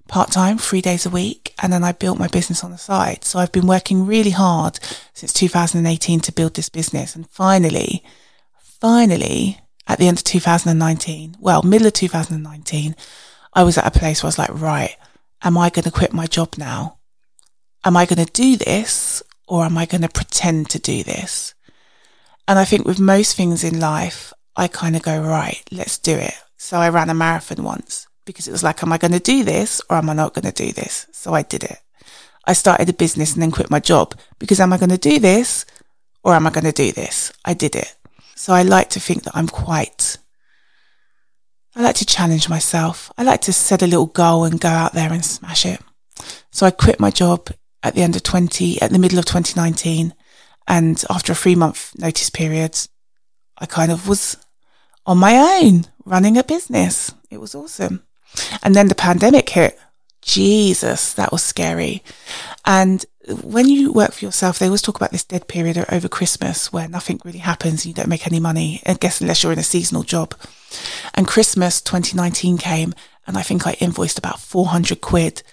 [0.08, 1.54] part time, three days a week.
[1.62, 3.24] And then I built my business on the side.
[3.24, 4.80] So I've been working really hard
[5.14, 7.16] since 2018 to build this business.
[7.16, 8.04] And finally,
[8.60, 12.96] finally, at the end of 2019, well, middle of 2019,
[13.54, 14.96] I was at a place where I was like, right,
[15.44, 16.98] am I going to quit my job now?
[17.84, 21.55] Am I going to do this or am I going to pretend to do this?
[22.48, 26.16] And I think with most things in life, I kind of go, right, let's do
[26.16, 26.36] it.
[26.58, 29.44] So I ran a marathon once because it was like, am I going to do
[29.44, 31.08] this or am I not going to do this?
[31.12, 31.80] So I did it.
[32.46, 35.20] I started a business and then quit my job because am I going to do
[35.20, 35.66] this
[36.24, 37.34] or am I going to do this?
[37.44, 37.96] I did it.
[38.36, 40.18] So I like to think that I'm quite,
[41.76, 43.12] I like to challenge myself.
[43.18, 45.82] I like to set a little goal and go out there and smash it.
[46.52, 47.50] So I quit my job
[47.82, 50.14] at the end of 20, at the middle of 2019
[50.68, 52.78] and after a three month notice period,
[53.58, 54.38] I kind of was
[55.06, 57.14] on my own running a business.
[57.30, 58.04] It was awesome.
[58.64, 59.78] And then the pandemic hit.
[60.22, 62.04] Jesus, that was scary.
[62.66, 63.06] And
[63.44, 66.88] when you work for yourself, they always talk about this dead period over Christmas where
[66.88, 67.86] nothing really happens.
[67.86, 70.34] You don't make any money, I guess, unless you're in a seasonal job.
[71.14, 72.96] And Christmas 2019 came
[73.28, 75.44] and I think I invoiced about 400 quid.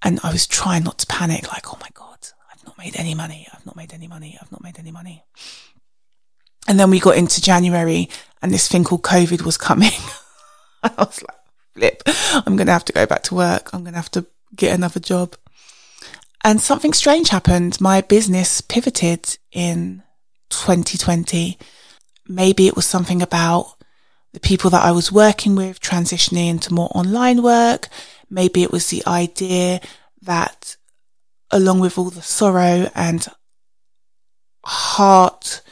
[0.00, 2.07] And I was trying not to panic, like, oh my God,
[2.78, 3.46] made any money.
[3.52, 4.38] I've not made any money.
[4.40, 5.24] I've not made any money.
[6.66, 8.08] And then we got into January
[8.40, 9.90] and this thing called COVID was coming.
[10.82, 11.36] I was like,
[11.74, 12.02] flip,
[12.46, 13.72] I'm going to have to go back to work.
[13.72, 15.36] I'm going to have to get another job.
[16.44, 17.80] And something strange happened.
[17.80, 20.02] My business pivoted in
[20.50, 21.58] 2020.
[22.28, 23.74] Maybe it was something about
[24.32, 27.88] the people that I was working with transitioning into more online work.
[28.30, 29.80] Maybe it was the idea
[30.22, 30.76] that
[31.50, 33.26] along with all the sorrow and
[34.64, 35.62] heart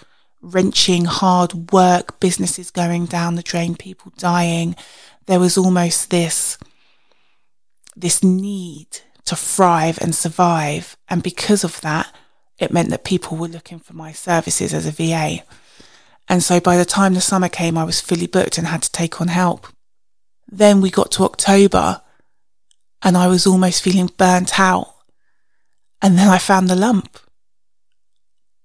[0.40, 4.76] wrenching hard work, businesses going down the drain, people dying,
[5.26, 6.56] there was almost this,
[7.96, 8.86] this need
[9.24, 10.96] to thrive and survive.
[11.08, 12.14] And because of that,
[12.58, 15.42] it meant that people were looking for my services as a VA.
[16.28, 18.92] And so by the time the summer came, I was fully booked and had to
[18.92, 19.66] take on help.
[20.48, 22.00] Then we got to October
[23.02, 24.95] and I was almost feeling burnt out
[26.02, 27.18] and then I found the lump.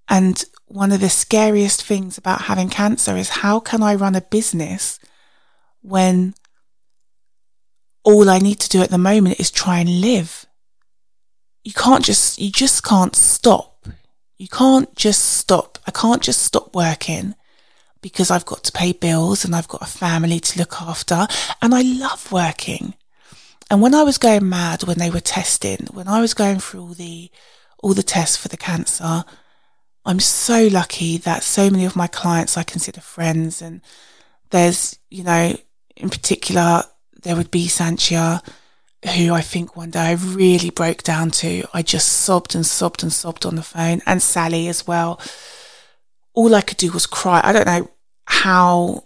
[0.07, 4.21] And one of the scariest things about having cancer is how can I run a
[4.21, 4.99] business
[5.81, 6.33] when
[8.03, 10.45] all I need to do at the moment is try and live?
[11.63, 13.87] You can't just, you just can't stop.
[14.37, 15.77] You can't just stop.
[15.85, 17.35] I can't just stop working
[18.01, 21.27] because I've got to pay bills and I've got a family to look after
[21.61, 22.95] and I love working.
[23.71, 26.81] And when I was going mad when they were testing, when I was going through
[26.81, 27.31] all the,
[27.81, 29.23] all the tests for the cancer,
[30.03, 33.79] I'm so lucky that so many of my clients I consider friends and
[34.49, 35.55] there's, you know,
[35.95, 36.83] in particular,
[37.23, 38.45] there would be Sanchia,
[39.15, 41.63] who I think one day I really broke down to.
[41.73, 45.17] I just sobbed and sobbed and sobbed on the phone and Sally as well.
[46.33, 47.39] All I could do was cry.
[47.41, 47.89] I don't know
[48.25, 49.05] how,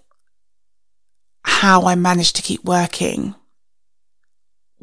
[1.44, 3.36] how I managed to keep working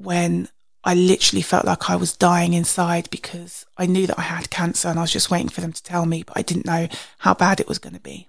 [0.03, 0.49] when
[0.85, 4.89] I literally felt like I was dying inside because I knew that I had cancer
[4.89, 6.89] and I was just waiting for them to tell me, but I didn't know
[7.19, 8.29] how bad it was going to be.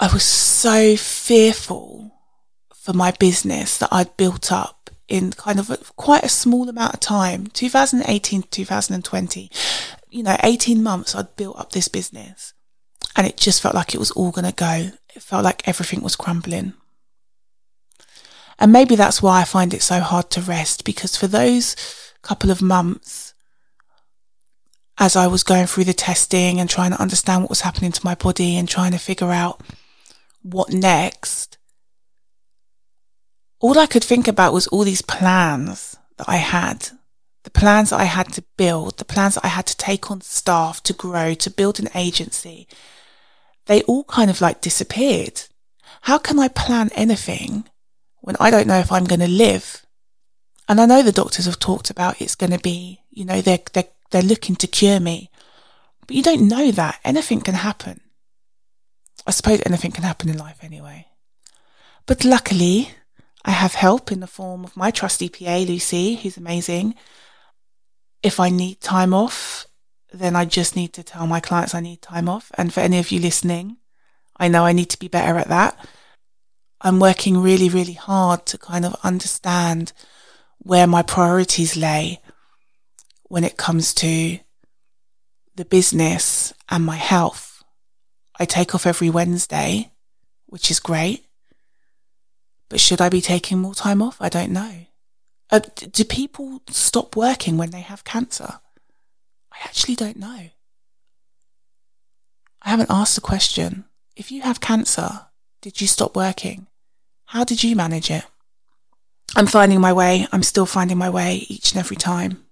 [0.00, 2.12] I was so fearful
[2.74, 6.94] for my business that I'd built up in kind of a, quite a small amount
[6.94, 9.50] of time, 2018 to 2020,
[10.08, 12.52] you know, 18 months I'd built up this business
[13.16, 14.90] and it just felt like it was all going to go.
[15.14, 16.74] It felt like everything was crumbling.
[18.60, 21.74] And maybe that's why I find it so hard to rest because for those
[22.22, 23.32] couple of months,
[24.98, 28.04] as I was going through the testing and trying to understand what was happening to
[28.04, 29.62] my body and trying to figure out
[30.42, 31.56] what next,
[33.60, 36.90] all I could think about was all these plans that I had,
[37.44, 40.20] the plans that I had to build, the plans that I had to take on
[40.20, 42.68] staff to grow, to build an agency.
[43.64, 45.44] They all kind of like disappeared.
[46.02, 47.64] How can I plan anything
[48.20, 49.84] when I don't know if I'm going to live?
[50.68, 53.58] And I know the doctors have talked about it's going to be, you know, they're,
[53.72, 55.30] they're, they're looking to cure me,
[56.06, 58.00] but you don't know that anything can happen.
[59.26, 61.06] I suppose anything can happen in life anyway.
[62.06, 62.92] But luckily,
[63.44, 66.94] I have help in the form of my trusty PA, Lucy, who's amazing.
[68.22, 69.66] If I need time off,
[70.12, 72.50] then I just need to tell my clients I need time off.
[72.58, 73.76] And for any of you listening,
[74.36, 75.78] I know I need to be better at that.
[76.80, 79.92] I'm working really, really hard to kind of understand
[80.58, 82.20] where my priorities lay
[83.24, 84.38] when it comes to
[85.56, 87.62] the business and my health.
[88.38, 89.90] I take off every Wednesday,
[90.46, 91.26] which is great.
[92.70, 94.16] But should I be taking more time off?
[94.20, 94.86] I don't know.
[95.50, 98.60] Uh, do people stop working when they have cancer?
[99.52, 100.50] I actually don't know.
[102.62, 103.84] I haven't asked the question.
[104.16, 105.26] If you have cancer,
[105.60, 106.68] did you stop working?
[107.30, 108.24] How did you manage it?
[109.36, 110.26] I'm finding my way.
[110.32, 112.44] I'm still finding my way each and every time.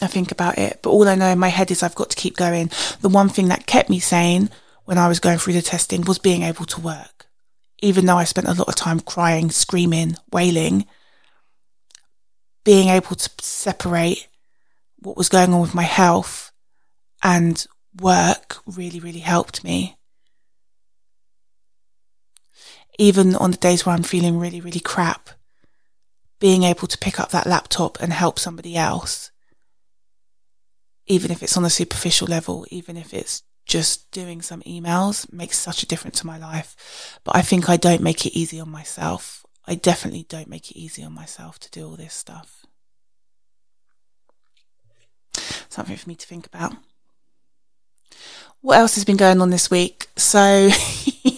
[0.00, 2.16] I think about it, but all I know in my head is I've got to
[2.16, 2.70] keep going.
[3.00, 4.48] The one thing that kept me sane
[4.84, 7.26] when I was going through the testing was being able to work.
[7.82, 10.86] Even though I spent a lot of time crying, screaming, wailing,
[12.62, 14.28] being able to separate
[15.00, 16.52] what was going on with my health
[17.24, 17.66] and
[18.00, 19.96] work really, really helped me
[23.00, 25.30] even on the days where I'm feeling really, really crap,
[26.38, 29.30] being able to pick up that laptop and help somebody else,
[31.06, 35.58] even if it's on a superficial level, even if it's just doing some emails, makes
[35.58, 37.18] such a difference to my life.
[37.24, 39.46] But I think I don't make it easy on myself.
[39.66, 42.66] I definitely don't make it easy on myself to do all this stuff.
[45.70, 46.74] Something for me to think about.
[48.60, 50.08] What else has been going on this week?
[50.16, 50.68] So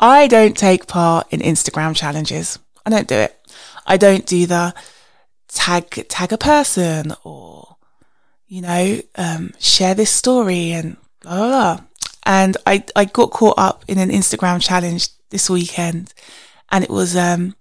[0.00, 2.58] I don't take part in Instagram challenges.
[2.84, 3.36] I don't do it.
[3.86, 4.74] I don't do the
[5.48, 7.76] tag, tag a person or,
[8.46, 11.80] you know, um, share this story and blah, blah, blah.
[12.24, 16.12] And I, I got caught up in an Instagram challenge this weekend
[16.70, 17.56] and it was, um,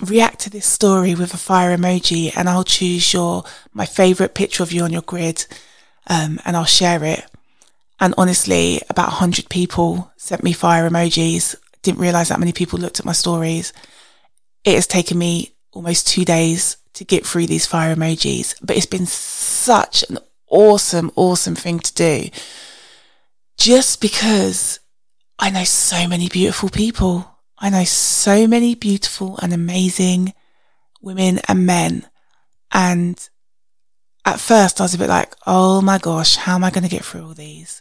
[0.00, 4.62] react to this story with a fire emoji and I'll choose your, my favorite picture
[4.62, 5.46] of you on your grid.
[6.08, 7.24] Um, and I'll share it.
[8.02, 11.54] And honestly, about 100 people sent me fire emojis.
[11.82, 13.72] Didn't realize that many people looked at my stories.
[14.64, 18.86] It has taken me almost two days to get through these fire emojis, but it's
[18.86, 22.28] been such an awesome, awesome thing to do.
[23.56, 24.80] Just because
[25.38, 27.28] I know so many beautiful people.
[27.56, 30.34] I know so many beautiful and amazing
[31.00, 32.08] women and men.
[32.72, 33.28] And
[34.24, 36.90] at first I was a bit like, oh my gosh, how am I going to
[36.90, 37.80] get through all these?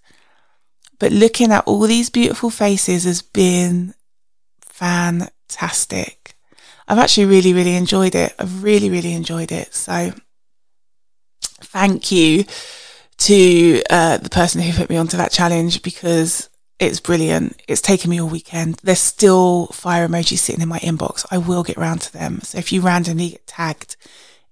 [1.01, 3.95] But looking at all these beautiful faces has been
[4.61, 6.35] fantastic.
[6.87, 8.35] I've actually really, really enjoyed it.
[8.37, 9.73] I've really, really enjoyed it.
[9.73, 10.11] So
[11.41, 12.45] thank you
[13.17, 17.59] to uh, the person who put me onto that challenge because it's brilliant.
[17.67, 18.75] It's taken me all weekend.
[18.83, 21.25] There's still fire emojis sitting in my inbox.
[21.31, 22.41] I will get round to them.
[22.41, 23.95] So if you randomly get tagged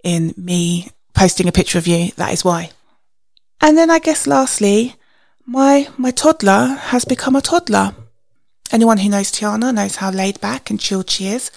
[0.03, 2.71] in me posting a picture of you, that is why.
[3.61, 4.95] And then I guess lastly,
[5.49, 7.95] my, my toddler has become a toddler.
[8.71, 11.49] Anyone who knows Tiana knows how laid back and chilled she is,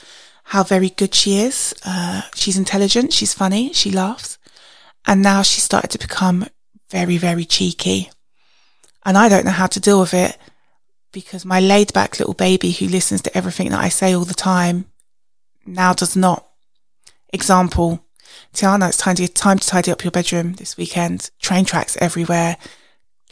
[0.44, 1.74] how very good she is.
[1.85, 4.38] Uh, she's intelligent, she's funny, she laughs.
[5.07, 6.47] And now she's started to become
[6.90, 8.11] very, very cheeky.
[9.05, 10.38] And I don't know how to deal with it
[11.12, 14.32] because my laid back little baby who listens to everything that I say all the
[14.32, 14.86] time
[15.66, 16.49] now does not.
[17.30, 18.03] Example,
[18.55, 21.30] Tiana, it's time to, time to tidy up your bedroom this weekend.
[21.40, 22.57] Train tracks everywhere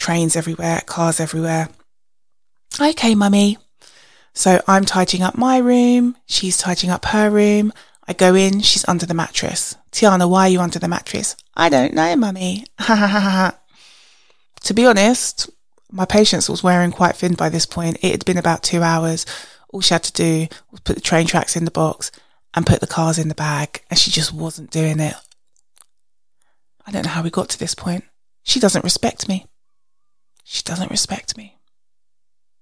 [0.00, 1.68] trains everywhere, cars everywhere.
[2.80, 3.58] Okay, mummy.
[4.32, 6.16] So I'm tidying up my room.
[6.26, 7.72] She's tidying up her room.
[8.08, 8.60] I go in.
[8.60, 9.76] She's under the mattress.
[9.92, 11.36] Tiana, why are you under the mattress?
[11.54, 12.66] I don't know, mummy.
[14.64, 15.48] To be honest,
[15.90, 17.96] my patience was wearing quite thin by this point.
[18.02, 19.24] It had been about two hours.
[19.70, 22.12] All she had to do was put the train tracks in the box
[22.52, 25.14] and put the cars in the bag, and she just wasn't doing it.
[26.86, 28.04] I don't know how we got to this point.
[28.42, 29.46] She doesn't respect me.
[30.52, 31.60] She doesn't respect me.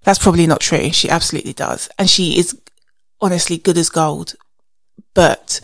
[0.03, 0.93] That's probably not true.
[0.93, 1.89] She absolutely does.
[1.99, 2.61] And she is
[3.19, 4.35] honestly good as gold.
[5.15, 5.63] But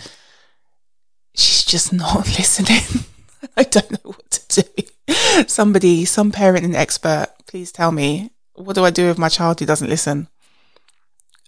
[1.35, 3.05] she's just not listening.
[3.59, 5.45] I don't know what to do.
[5.47, 9.61] Somebody, some parent and expert, please tell me, what do I do with my child
[9.61, 10.29] who doesn't listen?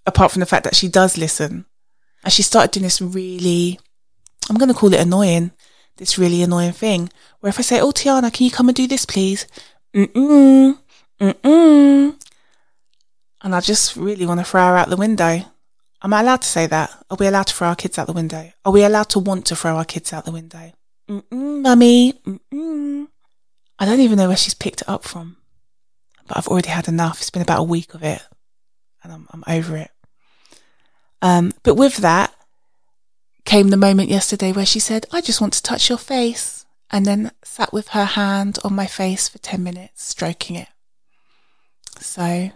[0.05, 1.65] Apart from the fact that she does listen.
[2.23, 3.81] And she started doing this really,
[4.51, 5.53] I'm going to call it annoying,
[5.97, 7.09] this really annoying thing
[7.41, 9.47] where if I say, Oh, Tiana, can you come and do this, please?
[9.97, 10.79] Mm-mm,
[11.19, 12.27] mm-mm.
[13.43, 15.41] And I just really want to throw her out the window.
[16.03, 17.03] Am I allowed to say that?
[17.11, 18.53] Are we allowed to throw our kids out the window?
[18.65, 20.73] Are we allowed to want to throw our kids out the window?
[21.09, 22.13] Mm-mm, mummy.
[22.13, 23.07] Mm-mm.
[23.79, 25.37] I don't even know where she's picked it up from,
[26.27, 27.21] but I've already had enough.
[27.21, 28.23] It's been about a week of it
[29.03, 29.91] and I'm, I'm over it.
[31.23, 32.35] Um, but with that
[33.45, 36.56] came the moment yesterday where she said, I just want to touch your face
[36.91, 40.69] and then sat with her hand on my face for 10 minutes, stroking it.
[41.99, 42.51] So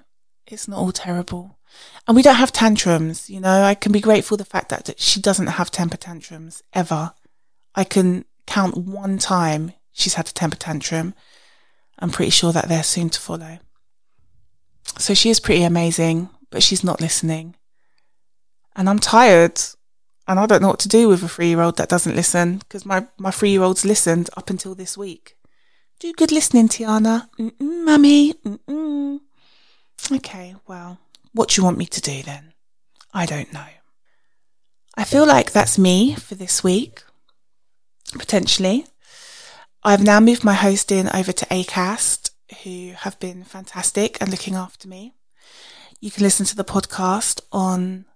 [0.47, 1.59] it's not all terrible.
[2.07, 3.63] And we don't have tantrums, you know.
[3.63, 7.13] I can be grateful the fact that she doesn't have temper tantrums ever.
[7.75, 11.15] I can count one time she's had a temper tantrum.
[11.99, 13.59] I'm pretty sure that they're soon to follow.
[14.99, 17.55] So she is pretty amazing, but she's not listening.
[18.75, 19.61] And I'm tired.
[20.29, 22.59] And I don't know what to do with a three year old that doesn't listen
[22.59, 25.37] because my, my three year old's listened up until this week.
[25.99, 27.29] Do good listening, Tiana.
[27.39, 28.35] Mm-mm, mummy.
[28.35, 29.21] Mm-mm.
[30.13, 30.99] Okay, well,
[31.33, 32.55] what do you want me to do then?
[33.13, 33.67] I don't know.
[34.97, 37.03] I feel like that's me for this week,
[38.13, 38.87] potentially.
[39.83, 42.31] I've now moved my hosting over to ACAST,
[42.65, 45.15] who have been fantastic and looking after me.
[46.01, 48.07] You can listen to the podcast on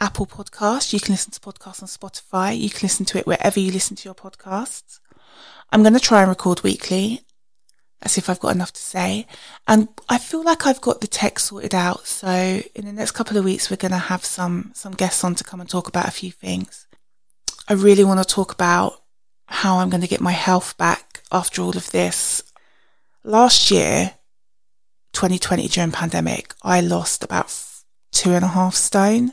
[0.00, 0.92] Apple Podcasts.
[0.92, 2.58] You can listen to podcasts on Spotify.
[2.58, 5.00] You can listen to it wherever you listen to your podcasts.
[5.70, 7.22] I'm going to try and record weekly
[8.02, 9.26] as if I've got enough to say.
[9.66, 12.06] And I feel like I've got the tech sorted out.
[12.06, 15.34] So in the next couple of weeks, we're going to have some, some guests on
[15.36, 16.86] to come and talk about a few things.
[17.66, 19.02] I really want to talk about
[19.46, 22.42] how I'm going to get my health back after all of this.
[23.24, 24.14] Last year,
[25.12, 27.54] 2020 during pandemic, I lost about
[28.12, 29.32] two and a half stone.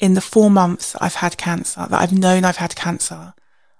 [0.00, 3.34] In the four months I've had cancer, that I've known I've had cancer,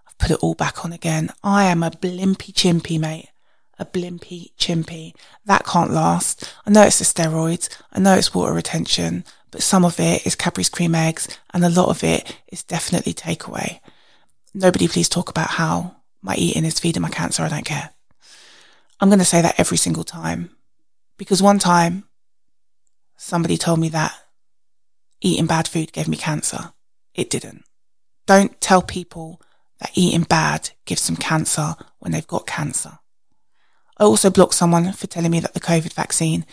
[0.07, 1.31] I've put it all back on again.
[1.43, 3.31] I am a blimpy chimpy, mate
[3.81, 5.15] a blimpy chimpy.
[5.47, 6.55] That can't last.
[6.67, 7.69] I know it's the steroids.
[7.93, 11.71] I know it's water retention, but some of it is Cadbury's cream eggs and a
[11.71, 13.81] lot of it is definitely takeaway.
[14.53, 17.43] Nobody please talk about how my eating is feeding my cancer.
[17.43, 17.91] I don't care.
[19.01, 20.51] I'm going to say that every single time
[21.17, 22.05] because one time
[23.17, 24.15] somebody told me that
[25.21, 26.73] eating bad food gave me cancer.
[27.15, 27.65] It didn't.
[28.27, 29.41] Don't tell people
[29.81, 32.99] that eating bad gives them cancer when they've got cancer.
[33.99, 36.47] I also blocked someone for telling me that the COVID vaccine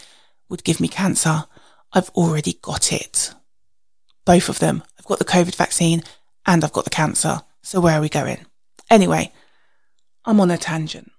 [0.49, 1.45] would give me cancer.
[1.93, 3.34] I've already got it.
[4.26, 4.84] Both of them.
[4.99, 6.03] I've got the COVID vaccine
[6.45, 7.41] and I've got the cancer.
[7.61, 8.45] So where are we going?
[8.89, 9.32] Anyway,
[10.26, 11.11] I'm on a tangent.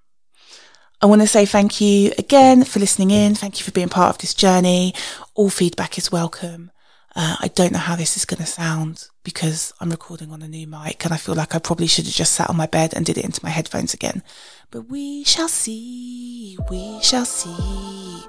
[1.00, 3.34] I want to say thank you again for listening in.
[3.34, 4.94] Thank you for being part of this journey.
[5.34, 6.70] All feedback is welcome.
[7.16, 10.48] Uh, I don't know how this is going to sound because I'm recording on a
[10.48, 12.94] new mic and I feel like I probably should have just sat on my bed
[12.94, 14.22] and did it into my headphones again.
[14.70, 16.58] But we shall see.
[16.70, 18.24] We shall see.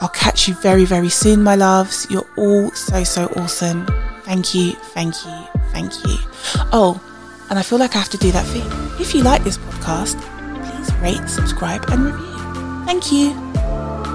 [0.00, 2.06] I'll catch you very, very soon, my loves.
[2.10, 3.86] You're all so, so awesome.
[4.24, 6.16] Thank you, thank you, thank you.
[6.72, 7.00] Oh,
[7.50, 9.00] and I feel like I have to do that for you.
[9.00, 10.20] If you like this podcast,
[10.64, 12.84] please rate, subscribe, and review.
[12.86, 14.13] Thank you.